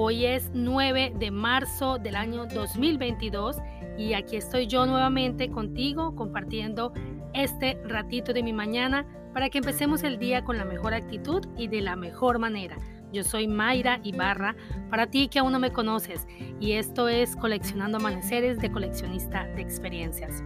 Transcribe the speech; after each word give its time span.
Hoy 0.00 0.26
es 0.26 0.52
9 0.54 1.14
de 1.18 1.32
marzo 1.32 1.98
del 1.98 2.14
año 2.14 2.46
2022 2.46 3.56
y 3.98 4.14
aquí 4.14 4.36
estoy 4.36 4.68
yo 4.68 4.86
nuevamente 4.86 5.50
contigo 5.50 6.14
compartiendo 6.14 6.92
este 7.34 7.76
ratito 7.82 8.32
de 8.32 8.44
mi 8.44 8.52
mañana 8.52 9.04
para 9.34 9.50
que 9.50 9.58
empecemos 9.58 10.04
el 10.04 10.20
día 10.20 10.44
con 10.44 10.56
la 10.56 10.64
mejor 10.64 10.94
actitud 10.94 11.44
y 11.56 11.66
de 11.66 11.80
la 11.80 11.96
mejor 11.96 12.38
manera. 12.38 12.76
Yo 13.12 13.24
soy 13.24 13.48
Mayra 13.48 13.98
Ibarra, 14.04 14.54
para 14.88 15.08
ti 15.08 15.26
que 15.26 15.40
aún 15.40 15.50
no 15.50 15.58
me 15.58 15.72
conoces, 15.72 16.28
y 16.60 16.74
esto 16.74 17.08
es 17.08 17.34
Coleccionando 17.34 17.98
Amaneceres 17.98 18.60
de 18.60 18.70
Coleccionista 18.70 19.48
de 19.48 19.62
Experiencias. 19.62 20.44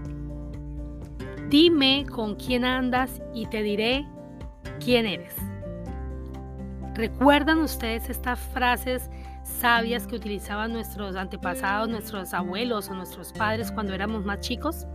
Dime 1.50 2.06
con 2.10 2.36
quién 2.36 2.64
andas 2.64 3.20
y 3.34 3.44
te 3.44 3.62
diré 3.62 4.06
quién 4.82 5.04
eres. 5.04 5.36
¿Recuerdan 6.94 7.58
ustedes 7.58 8.08
estas 8.08 8.38
frases 8.38 9.10
sabias 9.42 10.06
que 10.06 10.16
utilizaban 10.16 10.72
nuestros 10.72 11.16
antepasados, 11.16 11.88
nuestros 11.88 12.32
abuelos 12.34 12.88
o 12.88 12.94
nuestros 12.94 13.32
padres 13.32 13.70
cuando 13.72 13.94
éramos 13.94 14.24
más 14.24 14.40
chicos? 14.40 14.86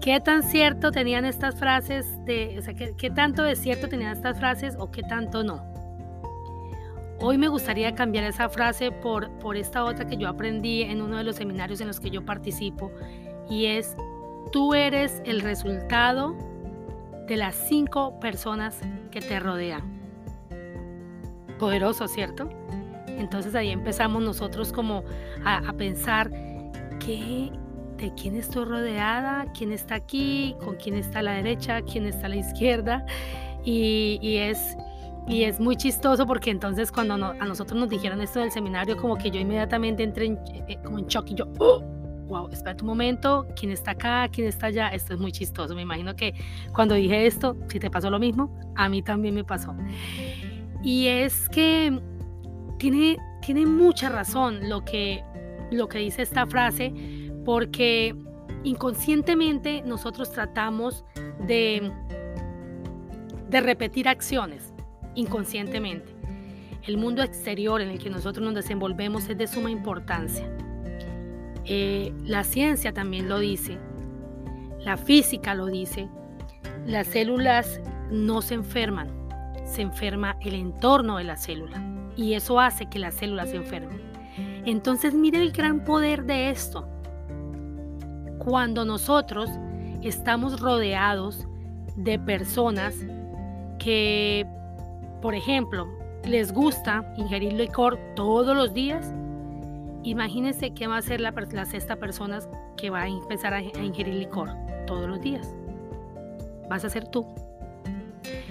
¿Qué 0.00 0.20
tan 0.20 0.42
cierto 0.42 0.92
tenían 0.92 1.24
estas 1.24 1.56
frases? 1.56 2.06
De, 2.24 2.56
o 2.58 2.62
sea, 2.62 2.74
¿qué, 2.74 3.10
tanto 3.10 3.42
de 3.42 3.56
cierto 3.56 3.88
tenían 3.88 4.12
estas 4.12 4.38
frases 4.38 4.76
o 4.78 4.90
qué 4.90 5.02
tanto 5.02 5.42
no? 5.42 5.62
Hoy 7.20 7.36
me 7.36 7.48
gustaría 7.48 7.94
cambiar 7.94 8.24
esa 8.24 8.48
frase 8.48 8.92
por, 8.92 9.28
por 9.38 9.56
esta 9.56 9.84
otra 9.84 10.06
que 10.06 10.16
yo 10.16 10.28
aprendí 10.28 10.82
en 10.82 11.02
uno 11.02 11.16
de 11.16 11.24
los 11.24 11.36
seminarios 11.36 11.80
en 11.80 11.88
los 11.88 11.98
que 11.98 12.10
yo 12.10 12.24
participo 12.24 12.92
y 13.50 13.66
es, 13.66 13.96
tú 14.52 14.72
eres 14.74 15.20
el 15.24 15.40
resultado 15.40 16.36
de 17.26 17.36
las 17.36 17.56
cinco 17.56 18.20
personas 18.20 18.80
que 19.10 19.20
te 19.20 19.40
rodean. 19.40 19.97
Poderoso, 21.58 22.08
¿cierto? 22.08 22.48
Entonces 23.18 23.54
ahí 23.54 23.70
empezamos 23.70 24.22
nosotros 24.22 24.72
como 24.72 25.02
a, 25.44 25.72
pensar 25.72 26.30
que 27.00 27.50
de 27.96 28.14
quién 28.14 28.36
estoy 28.36 28.64
rodeada, 28.64 29.46
quién 29.56 29.72
está 29.72 29.96
aquí, 29.96 30.54
con 30.64 30.76
quién 30.76 30.94
está 30.94 31.18
a 31.18 31.22
la 31.22 31.32
derecha, 31.32 31.82
quién 31.82 32.06
está 32.06 32.26
a 32.26 32.28
la 32.30 32.36
izquierda. 32.36 33.04
Y, 33.64 34.36
es, 34.36 34.76
y 35.26 35.42
es 35.42 35.60
muy 35.60 35.76
chistoso 35.76 36.26
porque 36.26 36.50
entonces 36.50 36.92
cuando 36.92 37.14
a 37.14 37.44
nosotros 37.44 37.78
nos 37.78 37.90
dijeron 37.90 38.20
esto 38.20 38.40
del 38.40 38.52
seminario, 38.52 38.96
como 38.96 39.16
que 39.16 39.30
yo 39.30 39.40
inmediatamente 39.40 40.04
entré 40.04 40.26
en, 40.26 40.38
eh, 40.68 40.78
como 40.84 40.98
en 40.98 41.06
shock 41.06 41.30
y 41.30 41.34
yo, 41.34 41.46
oh, 41.58 41.82
wow, 42.28 42.48
espera 42.50 42.76
un 42.80 42.86
momento, 42.86 43.46
¿quién 43.56 43.72
está 43.72 43.90
acá? 43.92 44.28
¿Quién 44.30 44.46
está 44.46 44.66
allá? 44.66 44.88
Esto 44.88 45.14
es 45.14 45.20
muy 45.20 45.32
chistoso. 45.32 45.74
Me 45.74 45.82
imagino 45.82 46.14
que 46.14 46.34
cuando 46.72 46.94
dije 46.94 47.26
esto, 47.26 47.56
si 47.68 47.80
te 47.80 47.90
pasó 47.90 48.10
lo 48.10 48.18
mismo, 48.18 48.56
a 48.76 48.88
mí 48.88 49.02
también 49.02 49.34
me 49.34 49.44
pasó. 49.44 49.74
Y 50.82 51.08
es 51.08 51.48
que 51.48 52.00
tiene, 52.78 53.18
tiene 53.40 53.66
mucha 53.66 54.08
razón 54.08 54.68
lo 54.68 54.84
que, 54.84 55.22
lo 55.70 55.88
que 55.88 55.98
dice 55.98 56.22
esta 56.22 56.46
frase, 56.46 56.92
porque 57.44 58.14
inconscientemente 58.64 59.82
nosotros 59.82 60.32
tratamos 60.32 61.04
de, 61.46 61.92
de 63.48 63.60
repetir 63.60 64.08
acciones, 64.08 64.72
inconscientemente. 65.14 66.14
El 66.86 66.96
mundo 66.96 67.22
exterior 67.22 67.80
en 67.80 67.90
el 67.90 67.98
que 67.98 68.10
nosotros 68.10 68.44
nos 68.44 68.54
desenvolvemos 68.54 69.28
es 69.28 69.36
de 69.36 69.46
suma 69.46 69.70
importancia. 69.70 70.48
Eh, 71.64 72.14
la 72.24 72.44
ciencia 72.44 72.94
también 72.94 73.28
lo 73.28 73.38
dice, 73.38 73.78
la 74.80 74.96
física 74.96 75.54
lo 75.54 75.66
dice, 75.66 76.08
las 76.86 77.08
células 77.08 77.80
no 78.10 78.40
se 78.40 78.54
enferman, 78.54 79.10
se 79.68 79.82
enferma 79.82 80.36
el 80.40 80.54
entorno 80.54 81.18
de 81.18 81.24
la 81.24 81.36
célula 81.36 81.82
y 82.16 82.34
eso 82.34 82.58
hace 82.58 82.86
que 82.86 82.98
la 82.98 83.12
célula 83.12 83.46
se 83.46 83.56
enferme. 83.56 84.00
Entonces 84.64 85.14
mire 85.14 85.40
el 85.40 85.52
gran 85.52 85.84
poder 85.84 86.24
de 86.24 86.50
esto. 86.50 86.86
Cuando 88.38 88.84
nosotros 88.84 89.50
estamos 90.02 90.60
rodeados 90.60 91.46
de 91.96 92.18
personas 92.18 92.94
que, 93.78 94.46
por 95.20 95.34
ejemplo, 95.34 95.86
les 96.24 96.52
gusta 96.52 97.12
ingerir 97.16 97.52
licor 97.52 97.98
todos 98.16 98.56
los 98.56 98.74
días, 98.74 99.12
imagínense 100.02 100.72
qué 100.72 100.86
va 100.86 100.96
a 100.96 101.02
ser 101.02 101.20
la, 101.20 101.32
la 101.52 101.64
sexta 101.64 101.96
persona 101.96 102.40
que 102.76 102.90
va 102.90 103.02
a 103.02 103.08
empezar 103.08 103.54
a 103.54 103.62
ingerir 103.62 104.14
licor 104.14 104.50
todos 104.86 105.08
los 105.08 105.20
días. 105.20 105.54
Vas 106.68 106.84
a 106.84 106.90
ser 106.90 107.08
tú. 107.08 107.26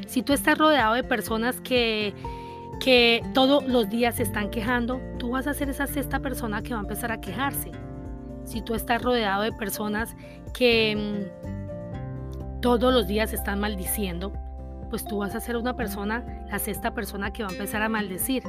Si 0.07 0.23
tú 0.23 0.34
estás 0.34 0.57
rodeado 0.57 0.95
de 0.95 1.03
personas 1.03 1.62
que, 1.62 2.13
que 2.79 3.22
todos 3.34 3.66
los 3.68 3.90
días 3.90 4.16
se 4.16 4.23
están 4.23 4.50
quejando, 4.50 5.00
tú 5.19 5.31
vas 5.31 5.47
a 5.47 5.53
ser 5.53 5.69
esa 5.69 5.85
sexta 5.85 6.19
persona 6.19 6.63
que 6.63 6.73
va 6.73 6.79
a 6.79 6.84
empezar 6.84 7.12
a 7.12 7.22
quejarse. 7.22 7.72
Si 8.45 8.62
tú 8.62 8.73
estás 8.73 9.01
rodeado 9.01 9.44
de 9.44 9.51
personas 9.51 10.16
que 10.53 10.95
mm, 10.95 12.62
todos 12.62 12.94
los 12.94 13.07
días 13.07 13.34
están 13.34 13.59
maldiciendo, 13.59 14.31
pues 14.90 15.03
tú 15.03 15.18
vas 15.18 15.35
a 15.35 15.41
ser 15.41 15.57
una 15.57 15.75
persona, 15.75 16.24
la 16.50 16.59
sexta 16.59 16.94
persona 16.94 17.34
que 17.34 17.44
va 17.44 17.50
a 17.50 17.51
empezar 17.51 17.81
a 17.81 17.89
maldecir. 17.89 18.44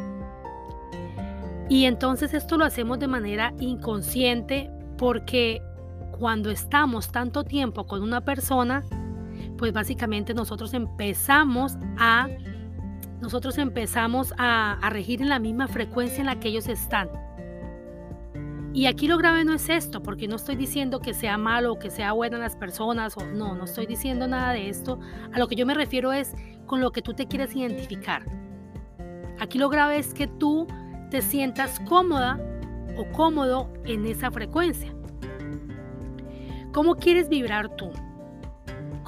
Y 1.69 1.85
entonces 1.85 2.33
esto 2.33 2.57
lo 2.57 2.65
hacemos 2.65 2.99
de 2.99 3.09
manera 3.09 3.53
inconsciente 3.59 4.71
porque 4.97 5.61
cuando 6.19 6.51
estamos 6.51 7.11
tanto 7.13 7.45
tiempo 7.45 7.87
con 7.87 8.03
una 8.03 8.21
persona, 8.23 8.85
pues 9.57 9.73
básicamente 9.73 10.35
nosotros 10.35 10.75
empezamos 10.75 11.77
a 11.99 12.29
nosotros 13.21 13.59
empezamos 13.59 14.33
a, 14.39 14.79
regir 14.91 15.23
en 15.23 15.29
la 15.29 15.39
misma 15.39 15.67
frecuencia 15.67 16.21
en 16.21 16.27
la 16.27 16.39
que 16.39 16.49
ellos 16.49 16.69
están. 16.69 17.09
Y 18.73 18.87
aquí 18.87 19.09
lo 19.09 19.19
grave 19.19 19.45
no 19.45 19.55
es 19.55 19.69
esto, 19.69 20.03
porque 20.03 20.29
no 20.29 20.37
estoy 20.37 20.55
diciendo 20.55 21.01
que 21.01 21.15
sea 21.15 21.37
malo 21.37 21.73
o 21.73 21.79
que 21.79 21.91
sea 21.91 22.13
buena 22.13 22.39
las 22.39 22.55
personas, 22.55 23.17
o 23.17 23.27
no, 23.27 23.55
no 23.55 23.65
estoy 23.65 23.87
diciendo 23.87 24.29
nada 24.29 24.53
de 24.53 24.69
esto. 24.69 25.01
A 25.33 25.39
lo 25.39 25.49
que 25.49 25.57
yo 25.57 25.67
me 25.67 25.75
refiero 25.75 26.13
es 26.13 26.33
con 26.67 26.81
lo 26.81 26.93
que 26.93 27.03
tú 27.03 27.13
te 27.15 27.27
quieres 27.27 27.57
identificar. 27.57 28.25
Aquí 29.41 29.59
lo 29.59 29.69
grave 29.69 29.99
es 29.99 30.15
que 30.15 30.27
tú 30.27 30.67
te 31.11 31.23
sientas 31.23 31.81
cómoda 31.81 32.39
o 32.97 33.05
cómodo 33.13 33.73
en 33.85 34.07
esa 34.07 34.31
frecuencia. 34.31 34.95
¿Cómo 36.73 36.95
quieres 36.97 37.29
vibrar 37.29 37.75
tú? 37.77 37.91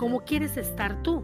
¿Cómo 0.00 0.20
quieres 0.20 0.56
estar 0.56 1.02
tú? 1.02 1.22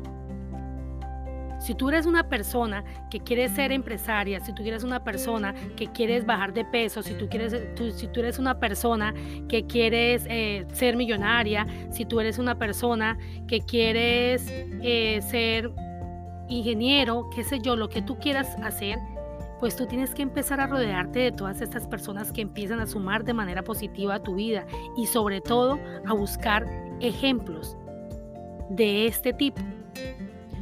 Si 1.60 1.74
tú 1.74 1.88
eres 1.88 2.04
una 2.04 2.28
persona 2.28 2.84
que 3.10 3.20
quiere 3.20 3.48
ser 3.48 3.72
empresaria, 3.72 4.38
si 4.40 4.52
tú 4.52 4.62
eres 4.62 4.84
una 4.84 5.02
persona 5.02 5.54
que 5.76 5.86
quieres 5.86 6.26
bajar 6.26 6.52
de 6.52 6.66
peso, 6.66 7.02
si 7.02 7.14
tú, 7.14 7.26
quieres, 7.26 7.56
si 7.94 8.06
tú 8.08 8.20
eres 8.20 8.38
una 8.38 8.60
persona 8.60 9.14
que 9.48 9.64
quieres 9.64 10.26
eh, 10.28 10.66
ser 10.74 10.94
millonaria, 10.94 11.66
si 11.90 12.04
tú 12.04 12.20
eres 12.20 12.36
una 12.36 12.58
persona 12.58 13.16
que 13.48 13.62
quieres 13.62 14.46
eh, 14.82 15.22
ser 15.22 15.72
ingeniero, 16.50 17.30
qué 17.34 17.44
sé 17.44 17.60
yo, 17.60 17.76
lo 17.76 17.88
que 17.88 18.02
tú 18.02 18.18
quieras 18.18 18.58
hacer, 18.62 18.98
pues 19.58 19.74
tú 19.74 19.86
tienes 19.86 20.14
que 20.14 20.20
empezar 20.20 20.60
a 20.60 20.66
rodearte 20.66 21.20
de 21.20 21.32
todas 21.32 21.62
estas 21.62 21.86
personas 21.86 22.30
que 22.30 22.42
empiezan 22.42 22.80
a 22.80 22.86
sumar 22.86 23.24
de 23.24 23.32
manera 23.32 23.62
positiva 23.62 24.16
a 24.16 24.22
tu 24.22 24.34
vida 24.34 24.66
y 24.98 25.06
sobre 25.06 25.40
todo 25.40 25.80
a 26.04 26.12
buscar 26.12 26.66
ejemplos 27.00 27.78
de 28.70 29.06
este 29.06 29.32
tipo. 29.32 29.60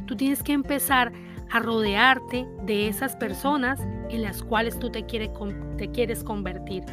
Tú 0.05 0.15
tienes 0.15 0.43
que 0.43 0.53
empezar 0.53 1.11
a 1.51 1.59
rodearte 1.59 2.47
de 2.63 2.87
esas 2.87 3.15
personas 3.15 3.79
en 4.09 4.21
las 4.21 4.43
cuales 4.43 4.77
tú 4.79 4.89
te, 4.89 5.05
quieres 5.05 6.23
convertir. 6.23 6.83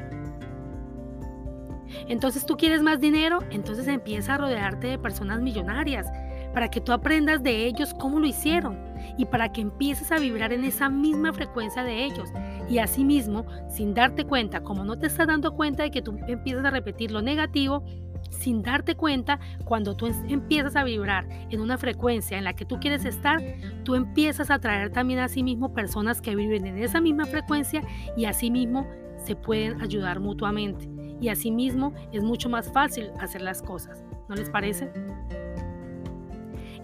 Entonces 2.09 2.47
tú 2.47 2.57
quieres 2.57 2.83
más 2.83 3.01
dinero, 3.01 3.41
entonces 3.51 3.87
empieza 3.87 4.35
a 4.35 4.39
rodearte 4.39 4.87
de 4.87 4.99
personas 4.99 5.41
millonarias 5.41 6.07
para 6.55 6.71
que 6.71 6.81
tú 6.81 6.93
aprendas 6.93 7.43
de 7.43 7.67
ellos 7.67 7.95
cómo 7.95 8.21
lo 8.21 8.27
hicieron 8.27 8.79
y 9.17 9.27
para 9.27 9.53
que 9.53 9.61
empieces 9.61 10.13
a 10.13 10.19
vibrar 10.19 10.53
en 10.53 10.65
esa 10.65 10.89
misma 10.89 11.33
frecuencia 11.33 11.83
de 11.83 12.05
ellos. 12.05 12.31
Y 12.69 12.79
asimismo, 12.79 13.47
sin 13.69 13.95
darte 13.95 14.25
cuenta, 14.25 14.63
como 14.63 14.85
no 14.85 14.99
te 14.99 15.07
estás 15.07 15.27
dando 15.27 15.55
cuenta 15.55 15.83
de 15.83 15.91
que 15.91 16.03
tú 16.03 16.19
empiezas 16.29 16.65
a 16.65 16.71
repetir 16.71 17.11
lo 17.11 17.23
negativo, 17.23 17.85
sin 18.33 18.63
darte 18.63 18.97
cuenta, 18.97 19.39
cuando 19.65 19.95
tú 19.95 20.07
empiezas 20.29 20.77
a 20.77 20.85
vibrar 20.85 21.27
en 21.51 21.61
una 21.61 21.79
frecuencia 21.79 22.37
en 22.39 22.45
la 22.45 22.55
que 22.55 22.65
tú 22.65 22.81
quieres 22.81 23.05
estar, 23.05 23.41
tú 23.85 23.95
empiezas 23.95 24.51
a 24.51 24.55
atraer 24.55 24.91
también 24.91 25.21
a 25.21 25.29
sí 25.29 25.43
mismo 25.43 25.73
personas 25.73 26.21
que 26.21 26.35
viven 26.35 26.67
en 26.67 26.79
esa 26.79 27.01
misma 27.01 27.27
frecuencia 27.27 27.83
y 28.17 28.25
así 28.25 28.51
mismo 28.51 28.87
se 29.25 29.37
pueden 29.37 29.81
ayudar 29.81 30.21
mutuamente. 30.21 30.89
Y 31.21 31.29
así 31.29 31.53
mismo 31.53 31.93
es 32.13 32.23
mucho 32.23 32.49
más 32.49 32.73
fácil 32.73 33.11
hacer 33.21 33.43
las 33.43 33.63
cosas. 33.63 34.03
¿No 34.29 34.35
les 34.35 34.51
parece? 34.51 34.91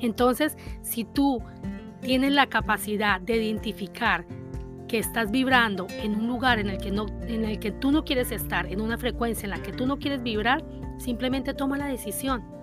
Entonces, 0.01 0.57
si 0.83 1.05
tú 1.05 1.43
tienes 2.01 2.33
la 2.33 2.47
capacidad 2.47 3.21
de 3.21 3.37
identificar 3.37 4.25
que 4.87 4.99
estás 4.99 5.31
vibrando 5.31 5.87
en 5.91 6.15
un 6.15 6.29
lugar 6.29 6.59
en 6.59 6.71
el 6.71 6.79
que 6.79 6.91
no 6.91 7.07
en 7.23 7.45
el 7.45 7.59
que 7.59 7.73
tú 7.73 7.91
no 7.91 8.05
quieres 8.05 8.33
estar, 8.33 8.67
en 8.67 8.81
una 8.81 8.97
frecuencia 8.97 9.47
en 9.47 9.51
la 9.51 9.63
que 9.63 9.73
tú 9.73 9.87
no 9.87 9.99
quieres 9.99 10.23
vibrar, 10.23 10.65
simplemente 10.99 11.55
toma 11.55 11.79
la 11.79 11.87
decisión. 11.87 12.57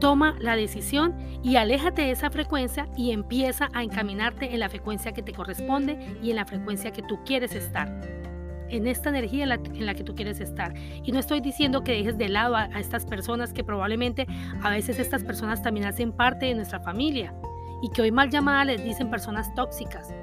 toma 0.00 0.36
la 0.38 0.54
decisión 0.54 1.16
y 1.42 1.56
aléjate 1.56 2.02
de 2.02 2.12
esa 2.12 2.30
frecuencia 2.30 2.88
y 2.96 3.10
empieza 3.10 3.68
a 3.74 3.82
encaminarte 3.82 4.54
en 4.54 4.60
la 4.60 4.68
frecuencia 4.68 5.10
que 5.12 5.22
te 5.22 5.32
corresponde 5.32 5.98
y 6.22 6.30
en 6.30 6.36
la 6.36 6.44
frecuencia 6.44 6.92
que 6.92 7.02
tú 7.02 7.18
quieres 7.24 7.52
estar. 7.54 8.00
En 8.68 8.86
esta 8.86 9.08
energía 9.08 9.42
en 9.42 9.86
la, 9.86 9.94
que 9.94 10.04
tú 10.04 10.14
quieres 10.14 10.40
estar. 10.40 10.72
Y 11.02 11.10
no 11.10 11.18
estoy 11.18 11.40
diciendo 11.40 11.82
que 11.82 11.92
dejes 11.92 12.16
de 12.16 12.28
lado 12.28 12.54
a, 12.54 12.66
estas 12.78 13.06
personas 13.06 13.52
que 13.52 13.64
probablemente 13.64 14.26
a 14.62 14.70
veces 14.70 15.00
estas 15.00 15.24
personas 15.24 15.62
también 15.62 15.86
hacen 15.86 16.12
parte 16.12 16.46
de 16.46 16.54
nuestra 16.54 16.78
familia 16.78 17.34
y 17.82 17.88
que 17.90 18.02
hoy 18.02 18.12
mal 18.12 18.30
llamadas 18.30 18.66
les 18.66 18.84
dicen 18.84 19.10
personas 19.10 19.52
tóxicas. 19.54 20.14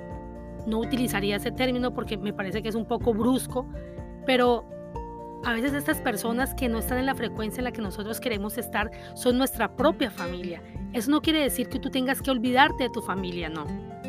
No 0.68 0.80
utilizaría 0.80 1.36
ese 1.36 1.52
término 1.52 1.94
porque 1.94 2.18
me 2.18 2.34
parece 2.34 2.62
que 2.62 2.70
es 2.70 2.76
un 2.76 2.86
poco 2.86 3.14
brusco, 3.14 3.68
pero 4.26 4.66
a 5.46 5.54
veces 5.54 5.74
estas 5.74 6.02
personas 6.02 6.56
que 6.56 6.68
no 6.68 6.80
están 6.80 6.98
en 6.98 7.06
la 7.06 7.14
frecuencia 7.14 7.60
en 7.60 7.66
la 7.66 7.72
que 7.72 7.82
nosotros 7.82 8.20
queremos 8.20 8.58
estar 8.58 8.90
son 9.14 9.38
nuestra 9.38 9.76
propia 9.76 10.10
familia. 10.10 10.62
Eso 10.92 11.12
no 11.12 11.22
quiere 11.22 11.40
decir 11.40 11.70
que 11.70 11.80
tú 11.80 11.92
tengas 11.92 12.22
que 12.22 12.32
olvidarte 12.32 12.86
de 12.86 12.90
tu 12.90 13.02
familia, 13.02 13.48
no. 13.48 13.68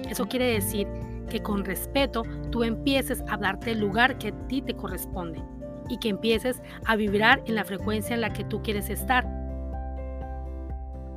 Eso 0.09 0.27
quiere 0.27 0.47
decir 0.47 0.89
que 1.29 1.43
con 1.43 1.65
respeto 1.65 2.23
tú 2.51 2.65
empieces 2.65 3.23
a 3.29 3.37
darte 3.37 3.73
el 3.73 3.81
lugar 3.81 4.17
que 4.17 4.29
a 4.29 4.49
ti 4.49 4.63
te 4.63 4.75
corresponde 4.75 5.43
y 5.91 5.99
que 5.99 6.09
empieces 6.09 6.63
a 6.87 6.97
vibrar 6.97 7.43
en 7.47 7.55
la 7.55 7.65
frecuencia 7.65 8.15
en 8.15 8.23
la 8.23 8.33
que 8.33 8.45
tú 8.45 8.63
quieres 8.63 8.89
estar. 8.89 9.36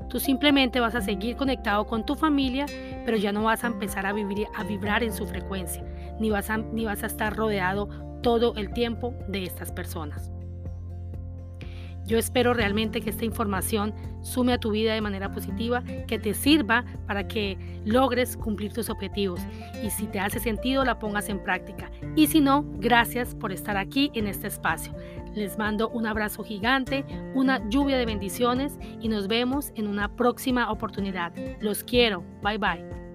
Tú 0.10 0.20
simplemente 0.20 0.80
vas 0.80 0.96
a 0.96 1.02
seguir 1.02 1.36
conectado 1.36 1.86
con 1.86 2.06
tu 2.06 2.16
familia, 2.16 2.66
pero 3.06 3.18
ya 3.18 3.32
no 3.32 3.44
vas 3.44 3.64
a 3.64 3.68
empezar 3.68 4.06
a, 4.06 4.14
vivir, 4.14 4.48
a 4.56 4.64
vibrar 4.64 5.04
en 5.04 5.14
su 5.14 5.28
frecuencia, 5.28 5.84
ni 6.20 6.30
vas, 6.30 6.50
a, 6.50 6.58
ni 6.58 6.86
vas 6.86 7.04
a 7.04 7.08
estar 7.08 7.36
rodeado 7.36 7.88
todo 8.22 8.56
el 8.56 8.74
tiempo 8.74 9.14
de 9.28 9.44
estas 9.44 9.72
personas. 9.72 10.32
Yo 12.10 12.18
espero 12.18 12.56
realmente 12.56 13.02
que 13.02 13.12
esta 13.12 13.24
información 13.24 13.94
sume 14.22 14.54
a 14.54 14.58
tu 14.58 14.72
vida 14.72 14.96
de 14.96 15.00
manera 15.00 15.32
positiva, 15.32 15.84
que 16.08 16.18
te 16.18 16.34
sirva 16.34 16.84
para 17.06 17.28
que 17.28 17.56
logres 17.86 18.36
cumplir 18.36 18.74
tus 18.74 18.90
objetivos 18.90 19.40
y 19.84 19.92
si 19.92 20.08
te 20.08 20.20
hace 20.20 20.40
sentido 20.40 20.84
la 20.84 20.98
pongas 20.98 21.30
en 21.30 21.38
práctica. 21.44 21.92
Y 22.16 22.26
si 22.26 22.42
no, 22.42 22.66
gracias 22.80 23.36
por 23.36 23.52
estar 23.52 23.78
aquí 23.78 24.10
en 24.16 24.26
este 24.26 24.48
espacio. 24.48 24.92
Les 25.36 25.60
mando 25.60 25.88
un 25.90 26.08
abrazo 26.08 26.44
gigante, 26.44 27.06
una 27.36 27.62
lluvia 27.70 28.00
de 28.00 28.08
bendiciones 28.08 28.80
y 29.00 29.08
nos 29.08 29.28
vemos 29.28 29.72
en 29.76 29.88
una 29.88 30.16
próxima 30.16 30.72
oportunidad. 30.72 31.32
Los 31.62 31.84
quiero. 31.84 32.24
Bye 32.42 32.58
bye. 32.58 33.09